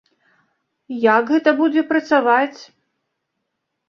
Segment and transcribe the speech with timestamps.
[1.03, 2.57] Як гэта будзе працаваць?